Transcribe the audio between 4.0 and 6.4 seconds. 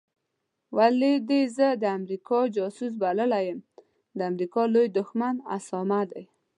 د امریکا لوی دښمن اسامه دی